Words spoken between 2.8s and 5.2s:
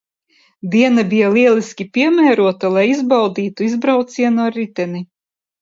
izbaudītu izbraucienu ar riteni.